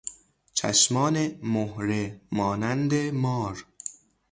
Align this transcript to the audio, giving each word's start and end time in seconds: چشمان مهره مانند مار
چشمان 0.53 1.31
مهره 1.43 2.21
مانند 2.31 2.93
مار 2.95 3.65